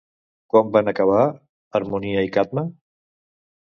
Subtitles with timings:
[0.53, 1.21] Com van acabar
[1.81, 2.65] Harmonia i Cadme?